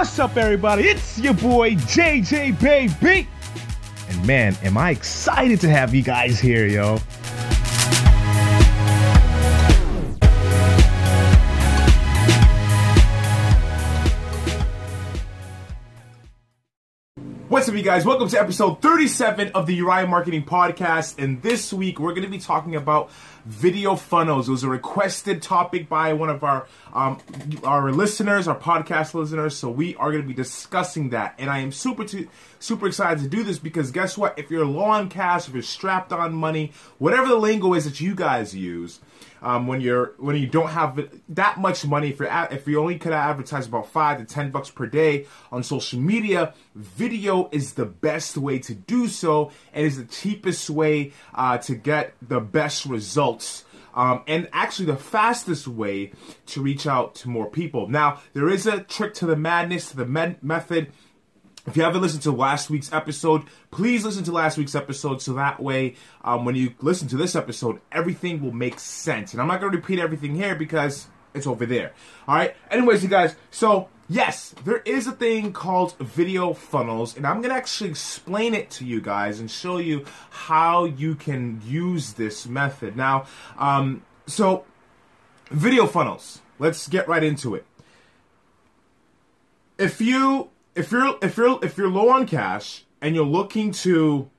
[0.00, 0.84] What's up, everybody?
[0.84, 3.28] It's your boy JJ Baby.
[4.08, 6.96] And man, am I excited to have you guys here, yo.
[17.60, 18.06] What's up, you guys?
[18.06, 21.22] Welcome to episode 37 of the Uriah Marketing Podcast.
[21.22, 23.10] And this week, we're going to be talking about
[23.44, 24.48] video funnels.
[24.48, 27.20] It was a requested topic by one of our um,
[27.62, 29.58] our listeners, our podcast listeners.
[29.58, 31.34] So we are going to be discussing that.
[31.38, 32.26] And I am super to,
[32.60, 34.38] super excited to do this because guess what?
[34.38, 38.00] If you're low on cash, if you're strapped on money, whatever the lingo is that
[38.00, 39.00] you guys use,
[39.42, 42.98] um, when you're when you don't have that much money if you're if you only
[42.98, 47.86] could advertise about five to ten bucks per day on social media video is the
[47.86, 49.50] best way to do so.
[49.72, 53.64] And is the cheapest way uh, to get the best results.
[53.92, 56.12] Um, and actually the fastest way
[56.46, 57.88] to reach out to more people.
[57.88, 60.92] Now there is a trick to the madness to the med- method
[61.66, 65.34] if you haven't listened to last week's episode, please listen to last week's episode so
[65.34, 65.94] that way,
[66.24, 69.32] um, when you listen to this episode, everything will make sense.
[69.32, 71.92] And I'm not going to repeat everything here because it's over there.
[72.26, 72.56] All right.
[72.70, 77.50] Anyways, you guys, so yes, there is a thing called video funnels, and I'm going
[77.50, 82.46] to actually explain it to you guys and show you how you can use this
[82.46, 82.96] method.
[82.96, 83.26] Now,
[83.58, 84.64] um, so
[85.50, 87.66] video funnels, let's get right into it.
[89.78, 90.50] If you
[90.80, 94.30] if you're if you're if you're low on cash and you're looking to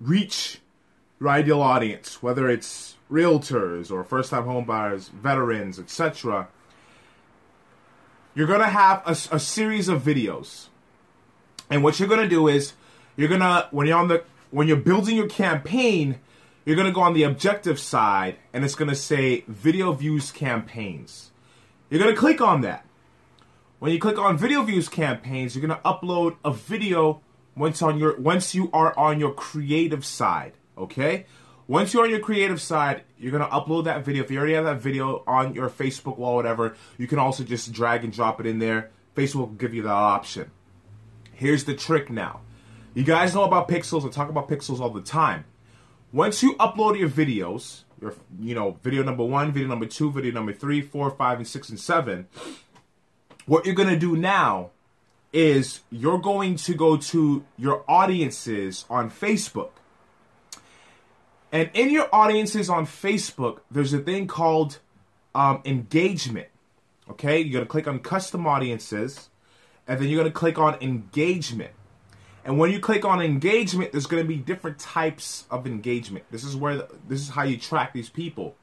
[0.00, 0.60] reach
[1.18, 6.46] your ideal audience, whether it's realtors or first-time homebuyers, veterans, etc.,
[8.36, 10.68] you're gonna have a, a series of videos,
[11.68, 12.74] and what you're gonna do is
[13.16, 16.20] you're gonna when you're on the when you're building your campaign,
[16.64, 21.32] you're gonna go on the objective side, and it's gonna say video views campaigns.
[21.90, 22.84] You're gonna click on that
[23.78, 27.20] when you click on video views campaigns, you're gonna upload a video
[27.56, 30.54] once on your once you are on your creative side.
[30.76, 31.26] Okay?
[31.66, 34.24] Once you're on your creative side, you're gonna upload that video.
[34.24, 37.72] If you already have that video on your Facebook wall, whatever, you can also just
[37.72, 38.90] drag and drop it in there.
[39.14, 40.50] Facebook will give you that option.
[41.32, 42.40] Here's the trick now.
[42.94, 44.04] You guys know about pixels.
[44.04, 45.44] I talk about pixels all the time.
[46.12, 50.32] Once you upload your videos, your you know, video number one, video number two, video
[50.32, 52.26] number three, four, five, and six, and seven
[53.48, 54.70] what you're going to do now
[55.32, 59.70] is you're going to go to your audiences on Facebook.
[61.50, 64.78] And in your audiences on Facebook, there's a thing called
[65.34, 66.48] um, engagement.
[67.10, 69.30] Okay, you're going to click on custom audiences,
[69.86, 71.72] and then you're going to click on engagement.
[72.44, 76.26] And when you click on engagement, there's going to be different types of engagement.
[76.30, 78.56] This is where the, this is how you track these people.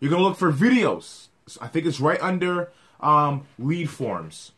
[0.00, 1.28] You're going to look for videos.
[1.62, 4.52] I think it's right under um, lead forms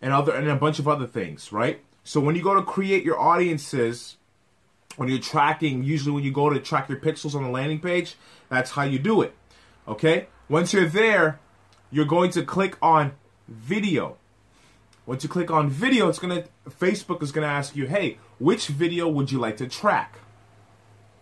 [0.00, 1.82] and other and a bunch of other things, right?
[2.04, 4.16] So when you go to create your audiences,
[4.96, 8.16] when you're tracking, usually when you go to track your pixels on the landing page,
[8.48, 9.34] that's how you do it.
[9.86, 10.26] Okay?
[10.48, 11.38] Once you're there,
[11.90, 13.12] you're going to click on
[13.48, 14.16] video.
[15.06, 19.08] Once you click on video, it's gonna Facebook is gonna ask you, hey, which video
[19.08, 20.18] would you like to track?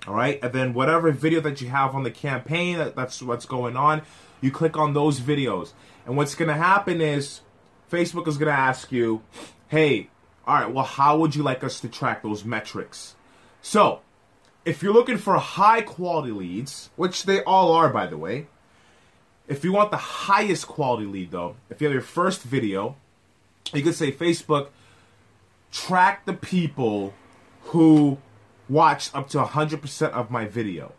[0.06, 3.47] All right, and then whatever video that you have on the campaign, that, that's what's
[3.47, 4.03] going on.
[4.41, 5.73] You click on those videos,
[6.09, 7.43] and what's going to happen is
[7.93, 9.21] Facebook is going to ask you,
[9.69, 10.09] hey,
[10.47, 13.15] all right, well, how would you like us to track those metrics?
[13.61, 14.01] So,
[14.65, 18.47] if you're looking for high quality leads, which they all are, by the way,
[19.49, 22.97] if you want the highest quality lead, though, if you have your first video,
[23.75, 24.69] you could say, Facebook,
[25.71, 27.13] track the people
[27.65, 28.17] who
[28.67, 30.95] watched up to 100% of my video.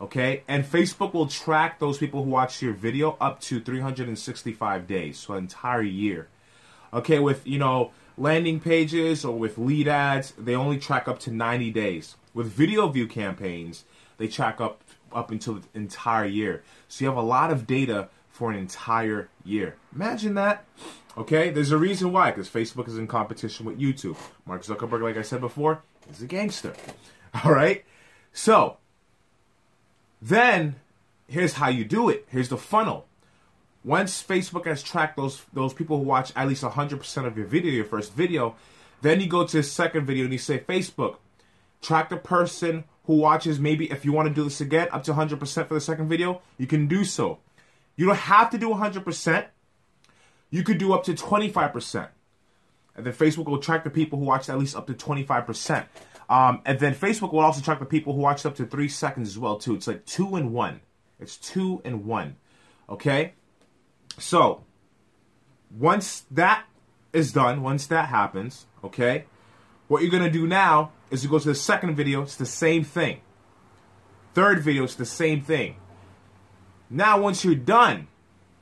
[0.00, 5.18] Okay, and Facebook will track those people who watch your video up to 365 days,
[5.18, 6.28] so an entire year.
[6.92, 11.30] Okay, with you know landing pages or with lead ads, they only track up to
[11.30, 12.16] 90 days.
[12.32, 13.84] With video view campaigns,
[14.16, 14.82] they track up
[15.12, 16.62] up until the entire year.
[16.88, 19.76] So you have a lot of data for an entire year.
[19.94, 20.64] Imagine that.
[21.18, 24.16] Okay, there's a reason why, because Facebook is in competition with YouTube.
[24.46, 26.72] Mark Zuckerberg, like I said before, is a gangster.
[27.44, 27.84] All right,
[28.32, 28.78] so
[30.20, 30.76] then
[31.26, 32.26] here's how you do it.
[32.28, 33.06] Here's the funnel.
[33.82, 37.72] Once Facebook has tracked those those people who watch at least 100% of your video,
[37.72, 38.54] your first video,
[39.00, 41.16] then you go to the second video and you say, Facebook,
[41.80, 45.12] track the person who watches maybe if you want to do this again up to
[45.12, 47.38] 100% for the second video, you can do so.
[47.96, 49.46] You don't have to do 100%.
[50.50, 52.08] You could do up to 25%.
[52.96, 55.86] And then Facebook will track the people who watched at least up to 25%.
[56.30, 59.28] Um, and then Facebook will also track the people who watched up to three seconds
[59.28, 59.74] as well too.
[59.74, 60.80] It's like two and one.
[61.18, 62.36] It's two and one.
[62.88, 63.34] Okay.
[64.16, 64.64] So
[65.76, 66.64] once that
[67.12, 69.24] is done, once that happens, okay,
[69.88, 72.84] what you're gonna do now is you go to the second video, it's the same
[72.84, 73.20] thing.
[74.32, 75.76] Third video, it's the same thing.
[76.88, 78.06] Now, once you're done,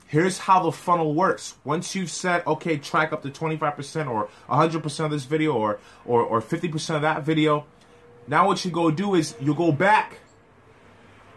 [0.09, 1.55] here's how the funnel works.
[1.65, 6.23] Once you've said, okay, track up to 25% or 100% of this video or, or,
[6.23, 7.67] or 50% of that video,
[8.27, 10.19] now what you go do is you go back,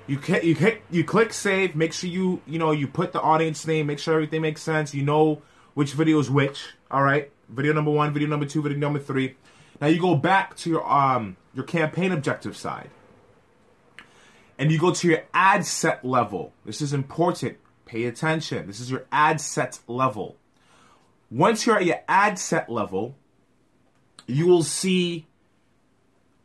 [0.07, 3.21] you hit, you hit, you click save, make sure you, you know, you put the
[3.21, 5.41] audience name, make sure everything makes sense, you know
[5.74, 7.31] which video is which, all right?
[7.50, 9.35] Video number one, video number two, video number three.
[9.79, 12.89] Now you go back to your, um, your campaign objective side
[14.57, 16.53] and you go to your ad set level.
[16.65, 17.57] This is important.
[17.91, 18.67] Pay attention.
[18.67, 20.38] This is your ad set level.
[21.29, 23.17] Once you're at your ad set level,
[24.27, 25.27] you will see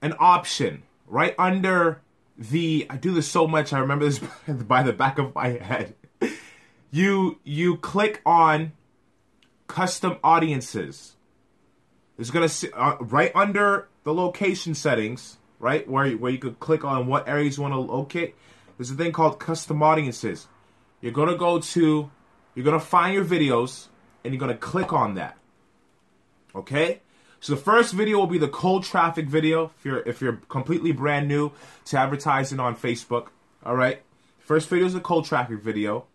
[0.02, 2.02] an option right under
[2.36, 5.94] the I do this so much I remember this by the back of my head.
[6.90, 8.72] You you click on
[9.68, 11.14] custom audiences.
[12.18, 15.88] It's gonna see uh, right under the location settings right?
[15.88, 18.34] Where where you could click on what areas you want to locate.
[18.76, 20.48] There's a thing called custom audiences.
[21.00, 22.10] You're gonna go to,
[22.54, 23.88] you're gonna find your videos,
[24.24, 25.36] and you're gonna click on that.
[26.54, 27.00] Okay.
[27.40, 29.72] So the first video will be the cold traffic video.
[29.78, 31.52] If you're if you're completely brand new
[31.86, 33.28] to advertising on Facebook,
[33.64, 34.02] all right.
[34.38, 36.06] First video is a cold traffic video,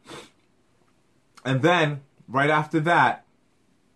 [1.45, 3.25] and then right after that,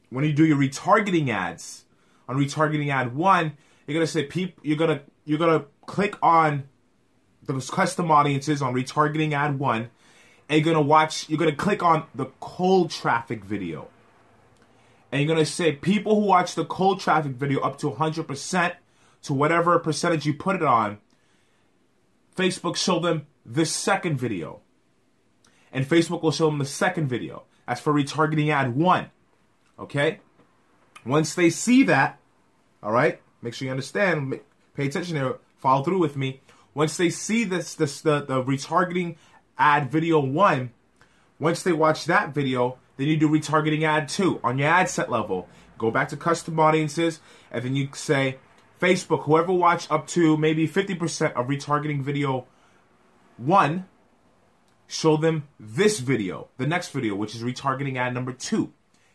[0.10, 1.86] when you do your retargeting ads
[2.30, 6.66] on retargeting ad one, you're gonna say people, you're gonna you're gonna click on
[7.44, 9.90] those custom audiences on retargeting ad one,
[10.50, 11.30] and you're gonna watch.
[11.30, 13.88] You're gonna click on the cold traffic video,
[15.12, 18.76] and you're gonna say people who watch the cold traffic video up to 100 percent
[19.24, 21.00] to whatever percentage you put it on.
[22.36, 24.62] Facebook show them the second video,
[25.72, 27.44] and Facebook will show them the second video.
[27.68, 29.10] As for retargeting ad one,
[29.80, 30.20] okay.
[31.04, 32.20] Once they see that,
[32.82, 34.40] all right, make sure you understand
[34.76, 36.42] pay attention there, follow through with me.
[36.74, 39.16] Once they see this, this the, the retargeting
[39.58, 40.72] ad video one,
[41.40, 45.10] once they watch that video, then you do retargeting ad two on your ad set
[45.10, 45.48] level.
[45.78, 47.20] Go back to custom audiences,
[47.52, 48.38] and then you say,
[48.80, 52.46] Facebook, whoever watched up to maybe 50% of retargeting video
[53.38, 53.86] one,
[54.88, 58.72] show them this video, the next video, which is retargeting ad number two,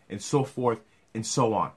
[0.09, 0.81] and so forth
[1.15, 1.73] and so on.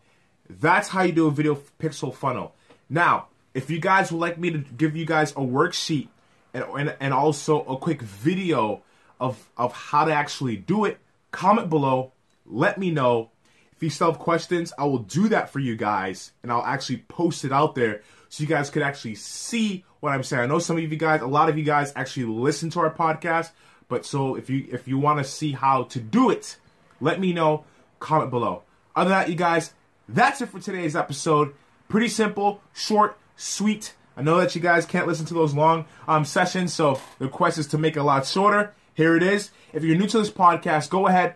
[0.50, 2.56] That's how you do a video pixel funnel.
[2.90, 6.10] Now, if you guys would like me to give you guys a worksheet
[6.54, 8.84] and, and, and also a quick video
[9.20, 11.00] of, of how to actually do it,
[11.32, 12.12] comment below.
[12.46, 13.32] Let me know.
[13.76, 16.98] If you still have questions, I will do that for you guys and I'll actually
[17.08, 20.44] post it out there so you guys could actually see what I'm saying.
[20.44, 22.94] I know some of you guys, a lot of you guys actually listen to our
[22.94, 23.52] podcast,
[23.88, 26.58] but so if you if you want to see how to do it,
[27.00, 27.66] let me know.
[28.00, 28.64] Comment below.
[28.96, 29.74] Other than that, you guys,
[30.10, 31.54] that's it for today's episode.
[31.88, 33.94] Pretty simple, short, sweet.
[34.16, 37.58] I know that you guys can't listen to those long um, sessions, so the request
[37.58, 38.74] is to make it a lot shorter.
[38.94, 39.52] Here it is.
[39.74, 41.36] If you're new to this podcast, go ahead,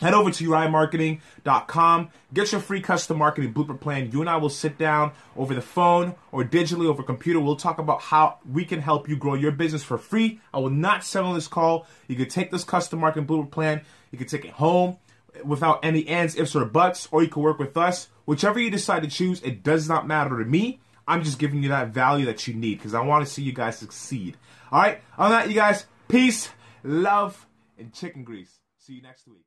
[0.00, 4.10] head over to uriahmarketing.com, get your free custom marketing blueprint plan.
[4.12, 7.40] You and I will sit down over the phone or digitally over computer.
[7.40, 10.40] We'll talk about how we can help you grow your business for free.
[10.52, 11.86] I will not sell on this call.
[12.06, 13.80] You can take this custom marketing blueprint plan,
[14.12, 14.98] you can take it home
[15.42, 18.08] without any ands, ifs, or buts, or you can work with us.
[18.24, 20.78] Whichever you decide to choose, it does not matter to me.
[21.06, 23.52] I'm just giving you that value that you need because I want to see you
[23.52, 24.36] guys succeed.
[24.72, 25.00] All right.
[25.18, 26.48] On that, you guys, peace,
[26.82, 27.46] love,
[27.78, 28.60] and chicken grease.
[28.78, 29.44] See you next week.